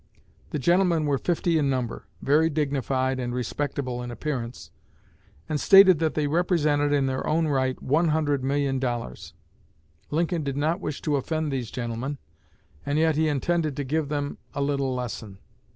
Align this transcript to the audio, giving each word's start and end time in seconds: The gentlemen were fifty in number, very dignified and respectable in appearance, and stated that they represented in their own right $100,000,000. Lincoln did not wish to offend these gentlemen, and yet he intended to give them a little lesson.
The 0.49 0.57
gentlemen 0.57 1.05
were 1.05 1.19
fifty 1.19 1.59
in 1.59 1.69
number, 1.69 2.07
very 2.23 2.49
dignified 2.49 3.19
and 3.19 3.35
respectable 3.35 4.01
in 4.01 4.09
appearance, 4.09 4.71
and 5.47 5.59
stated 5.61 5.99
that 5.99 6.15
they 6.15 6.25
represented 6.25 6.91
in 6.91 7.05
their 7.05 7.27
own 7.27 7.47
right 7.49 7.75
$100,000,000. 7.77 9.33
Lincoln 10.09 10.43
did 10.43 10.57
not 10.57 10.81
wish 10.81 11.03
to 11.03 11.17
offend 11.17 11.51
these 11.51 11.69
gentlemen, 11.69 12.17
and 12.83 12.97
yet 12.97 13.15
he 13.15 13.27
intended 13.27 13.75
to 13.77 13.83
give 13.83 14.09
them 14.09 14.39
a 14.55 14.61
little 14.63 14.95
lesson. 14.95 15.37